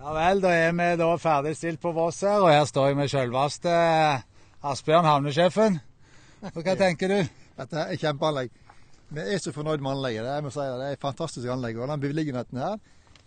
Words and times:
Ja 0.00 0.14
vel, 0.16 0.38
da 0.40 0.50
er 0.56 0.70
vi 0.72 0.84
da 0.96 1.06
ferdigstilt 1.20 1.80
på 1.82 1.90
Voss 1.92 2.22
her, 2.24 2.38
og 2.40 2.48
her 2.48 2.62
står 2.64 2.86
jeg 2.88 2.96
med 2.96 3.10
selveste 3.12 3.74
Asbjørn, 4.64 5.04
havnesjefen. 5.04 5.76
Og 6.54 6.56
hva 6.64 6.74
tenker 6.80 7.12
du? 7.12 7.18
Dette 7.58 7.82
er 7.82 8.00
kjempeanlegg. 8.00 8.48
Vi 9.12 9.26
er 9.34 9.42
så 9.44 9.52
fornøyd 9.52 9.84
med 9.84 9.92
anlegget. 9.92 10.24
Det, 10.24 10.38
jeg 10.38 10.46
må 10.46 10.54
si 10.54 10.64
det. 10.64 10.88
er 10.88 10.96
et 10.96 11.04
fantastisk 11.04 11.52
anlegg. 11.52 11.76
Og 11.76 11.92
den 11.92 12.00
beliggenheten 12.06 12.62
her, 12.62 12.80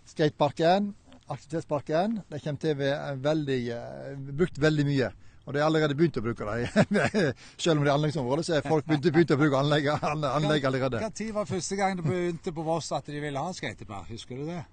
skateparken, 0.10 0.90
aktivitetsparken, 1.28 2.20
det 2.34 2.42
kommer 2.42 2.66
til 2.66 2.74
å 2.74 2.82
bli 2.82 2.92
veldig, 3.30 3.62
eh, 3.78 4.12
brukt 4.42 4.62
veldig 4.66 4.90
mye. 4.90 5.14
Og 5.46 5.54
de 5.54 5.62
har 5.62 5.70
allerede 5.70 5.94
begynt 6.00 6.18
å 6.18 6.26
bruke 6.26 6.48
det. 6.50 6.86
Selv 7.68 7.78
om 7.78 7.86
det 7.86 7.92
er 7.92 7.98
anleggsområdet, 8.00 8.50
så 8.50 8.58
har 8.58 8.66
folk 8.66 8.90
begynt, 8.90 9.14
begynt 9.14 9.38
å 9.38 9.44
bruke 9.46 9.62
anlegg, 9.62 9.94
anlegg 10.02 10.72
allerede. 10.72 11.06
Tid 11.14 11.36
var 11.38 11.46
første 11.46 11.78
gang 11.78 12.02
det 12.02 12.10
begynte 12.10 12.56
på 12.56 12.66
Voss 12.66 12.90
at 12.98 13.14
de 13.14 13.22
ville 13.22 13.46
ha 13.46 13.54
skatepark? 13.54 14.10
Husker 14.16 14.42
du 14.42 14.50
det? 14.56 14.64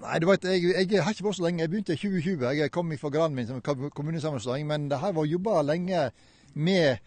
Nei, 0.00 0.18
du 0.22 0.26
vet, 0.30 0.46
jeg, 0.48 0.74
jeg 0.90 1.02
har 1.04 1.12
ikke 1.12 1.26
vært 1.26 1.38
så 1.38 1.44
lenge. 1.44 1.64
Jeg 1.64 1.72
begynte 1.72 1.96
i 1.96 2.00
2020. 2.00 2.46
Jeg 2.56 2.72
kom 2.72 2.92
fra 3.00 3.12
graden 3.12 3.36
min 3.36 3.48
som 3.48 3.60
kommunesammenslåing. 3.62 4.64
Men 4.68 4.88
det 4.90 5.00
har 5.02 5.16
vært 5.16 5.34
jobba 5.34 5.60
lenge 5.66 6.06
med 6.54 7.02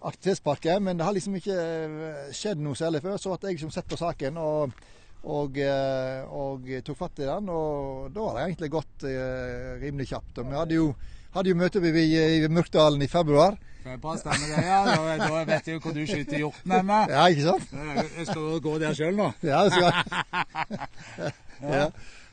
aktivitetsparken. 0.00 0.86
Men 0.86 1.00
det 1.00 1.08
har 1.08 1.16
liksom 1.16 1.36
ikke 1.36 1.58
eh, 1.58 2.32
skjedd 2.36 2.62
noe 2.64 2.78
særlig 2.78 3.02
før. 3.04 3.20
Så 3.20 3.34
at 3.36 3.44
jeg 3.44 3.58
liksom 3.58 3.72
sett 3.74 3.90
på 3.90 4.00
saken 4.00 4.40
og, 4.40 4.76
og, 5.24 5.60
eh, 5.60 6.24
og, 6.24 6.68
tok 6.86 7.00
fatt 7.02 7.20
i 7.20 7.28
den. 7.28 7.50
Og 7.52 8.10
da 8.14 8.28
har 8.28 8.38
det 8.38 8.46
egentlig 8.48 8.74
gått 8.78 9.08
eh, 9.10 9.74
rimelig 9.82 10.12
kjapt. 10.14 10.40
Og 10.40 10.48
vi 10.48 10.60
hadde 10.62 10.78
jo 10.80 10.92
hadde 11.34 11.52
jo 11.52 11.58
møte 11.58 11.82
i, 11.84 12.06
i 12.44 12.48
Mørkdalen 12.50 13.02
i 13.04 13.10
februar. 13.10 13.58
Bra, 13.80 14.14
stemmer 14.20 14.50
det, 14.50 14.62
ja. 14.66 14.80
Da, 14.84 15.14
da 15.20 15.42
vet 15.48 15.68
jeg 15.68 15.78
jo 15.78 15.82
hvor 15.84 15.94
du 15.96 16.00
skyter 16.04 16.40
hjorten 16.42 16.74
henne. 16.74 16.98
Ja, 17.08 17.26
ikke 17.32 17.46
sant? 17.46 17.70
Jeg 18.18 18.26
skal 18.28 18.42
du 18.42 18.58
gå 18.64 18.74
der 18.82 18.96
sjøl 18.96 19.14
nå. 19.16 19.30
Ja, 19.46 19.62
det 19.64 19.72
skal 19.72 21.30
ja. 21.76 21.86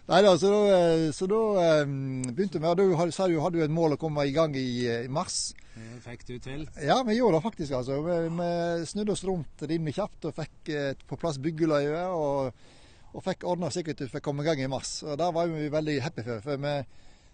Nei 0.07 0.21
da, 0.23 0.37
så 0.39 0.49
da, 0.49 0.75
så 1.11 1.25
da 1.27 1.37
um, 1.83 2.21
begynte 2.31 2.61
vi. 2.63 2.69
Du 2.79 2.93
hadde, 2.95 3.11
sa 3.11 3.25
du 3.27 3.41
hadde 3.43 3.65
et 3.65 3.73
mål 3.73 3.97
å 3.97 3.99
komme 3.99 4.23
i 4.23 4.31
gang 4.31 4.53
i, 4.55 4.85
i 4.87 5.09
mars. 5.11 5.49
Det 5.75 5.99
fikk 6.05 6.23
du 6.29 6.37
til? 6.39 6.61
Ja, 6.79 7.01
vi 7.03 7.17
gjorde 7.17 7.41
det 7.41 7.43
faktisk. 7.43 7.73
altså. 7.75 7.97
Vi, 8.05 8.15
vi 8.37 8.87
snudde 8.87 9.11
oss 9.11 9.25
rundt 9.27 9.65
rimelig 9.67 9.97
kjapt 9.97 10.29
og 10.29 10.37
fikk 10.37 10.71
eh, 10.71 10.93
på 11.09 11.19
plass 11.19 11.41
byggeløyve. 11.43 12.05
Og, 12.15 12.63
og 13.11 13.25
fikk 13.25 13.43
ordna 13.51 13.67
slik 13.73 13.91
at 13.91 14.05
vi 14.05 14.07
fikk 14.13 14.23
komme 14.29 14.45
i 14.45 14.47
gang 14.47 14.63
i 14.63 14.71
mars. 14.71 15.01
Og 15.03 15.19
Der 15.19 15.35
var 15.35 15.51
vi 15.51 15.67
veldig 15.75 15.99
happy 16.05 16.23
for. 16.29 16.39
for 16.45 16.63
vi 16.63 16.77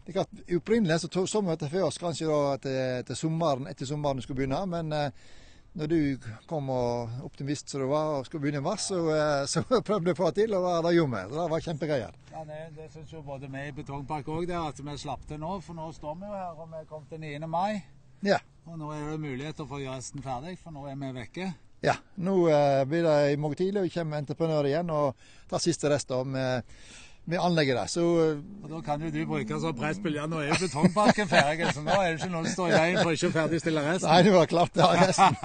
det 0.04 0.18
klart, 0.18 0.34
Opprinnelig 0.58 1.00
så 1.06 1.28
så 1.30 1.42
vi 1.42 1.54
dette 1.54 1.70
for 1.70 1.88
oss 1.88 2.02
kanskje 2.02 2.26
da 2.28 2.58
til, 2.66 3.06
til 3.08 3.16
sommeren, 3.22 3.70
etter 3.70 3.88
sommeren 3.88 4.26
skulle 4.26 4.42
begynne. 4.42 4.66
Men 4.66 4.90
eh, 4.98 5.30
når 5.74 5.90
du 5.90 6.00
kom 6.46 6.70
og 6.70 7.24
optimist 7.26 7.72
som 7.72 7.82
du 7.82 7.88
var 7.90 8.20
og 8.20 8.28
skulle 8.28 8.44
begynne 8.44 8.62
i 8.62 8.66
mars, 8.66 8.86
så, 8.92 9.00
eh, 9.14 9.46
så 9.50 9.64
prøvde 9.88 10.06
du 10.06 10.14
å 10.14 10.20
få 10.20 10.30
det 10.30 10.44
til, 10.44 10.54
og 10.58 10.86
det 10.86 10.94
gjorde 10.96 11.16
vi. 11.16 11.34
Det 11.34 11.48
var 11.54 11.66
kjempegreier. 11.68 12.22
Ja, 12.34 12.46
det, 12.50 12.62
det 12.78 12.88
syns 12.94 13.14
jo 13.14 13.24
både 13.26 13.50
vi 13.50 13.66
i 13.68 13.76
Betongpark 13.76 14.30
òg, 14.30 14.54
at 14.60 14.82
vi 14.86 14.98
slapp 15.02 15.26
til 15.30 15.42
nå. 15.42 15.58
For 15.66 15.78
nå 15.78 15.90
står 15.98 16.18
vi 16.22 16.30
jo 16.30 16.38
her, 16.38 16.54
og 16.54 16.72
vi 16.76 16.86
kom 16.90 17.06
til 17.10 17.22
9. 17.26 17.36
mai. 17.50 17.84
Ja. 18.24 18.40
Og 18.70 18.78
nå 18.80 18.94
er 18.96 19.08
det 19.12 19.22
muligheter 19.24 19.68
for 19.68 19.80
å 19.80 19.84
gjøre 19.84 20.00
resten 20.00 20.24
ferdig, 20.24 20.58
for 20.62 20.76
nå 20.76 20.86
er 20.88 21.00
vi 21.00 21.14
vekke. 21.18 21.50
Ja, 21.84 21.98
nå 22.24 22.38
eh, 22.48 22.84
blir 22.88 23.04
det 23.04 23.18
i 23.34 23.40
morgen 23.42 23.60
tidlig, 23.60 23.82
og 23.82 23.90
vi 23.90 23.96
kommer 23.98 24.22
entreprenør 24.22 24.70
igjen 24.70 24.94
og 24.94 25.26
tar 25.52 25.60
siste 25.64 25.90
rest 25.92 26.14
med 26.30 26.70
med 27.26 27.40
anlegget 27.40 27.76
der. 27.78 27.86
Så, 27.86 28.04
og 28.64 28.70
Da 28.70 28.82
kan 28.82 29.02
jo 29.02 29.12
du 29.12 29.26
bruke 29.26 29.60
som 29.60 29.76
pressspill. 29.76 30.16
Ja, 30.16 30.26
nå 30.28 30.42
er 30.42 30.52
jo 30.52 30.60
betongparken 30.62 31.28
ferdig, 31.28 31.70
så 31.74 31.82
nå 31.82 31.92
er 31.96 32.12
det 32.12 32.20
ikke 32.20 32.32
noe 32.34 32.46
som 32.48 32.54
står 32.54 32.72
i 32.72 32.80
veien 32.80 33.02
for 33.02 33.16
ikke 33.16 33.30
å 33.30 33.36
ferdigstille 33.38 33.84
resten. 33.86 34.10
Nei, 34.10 34.24
det 34.28 34.34
var 34.36 34.50
klart 34.52 34.74
det 34.76 34.88
var 34.88 35.04
resten. 35.08 35.38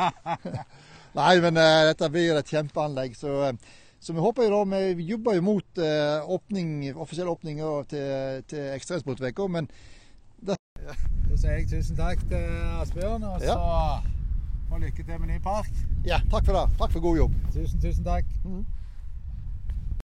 Nei, 1.21 1.35
men 1.45 1.61
uh, 1.61 1.83
dette 1.89 2.11
blir 2.15 2.39
et 2.39 2.51
kjempeanlegg. 2.55 3.15
Så, 3.19 3.37
uh, 3.51 3.79
så 4.01 4.15
vi 4.15 4.25
håper 4.25 4.49
jo 4.49 4.59
da, 4.59 4.81
vi 4.99 5.07
jobber 5.13 5.39
jo 5.39 5.45
mot 5.47 5.83
uh, 5.83 6.27
åpning, 6.35 6.75
offisiell 6.95 7.31
åpning 7.31 7.63
til, 7.91 8.43
til 8.51 8.75
Ekstremsportveka, 8.75 9.47
men 9.51 9.71
det... 10.43 10.59
ja. 10.83 10.99
Da 11.29 11.37
sier 11.37 11.59
jeg 11.59 11.67
tusen 11.69 11.99
takk 11.99 12.23
til 12.31 12.45
Asbjørn, 12.81 13.25
og 13.29 13.43
så 13.43 13.53
ja. 13.53 13.99
og 14.73 14.81
lykke 14.81 15.03
til 15.05 15.21
med 15.21 15.29
ny 15.29 15.39
park. 15.45 15.71
Ja, 16.07 16.23
takk 16.33 16.47
for 16.47 16.57
det. 16.57 16.79
Takk 16.81 16.95
for 16.95 17.05
god 17.05 17.19
jobb. 17.19 17.35
Tusen, 17.53 17.83
tusen 17.83 18.07
takk. 18.07 18.31
Mm. 18.45 18.65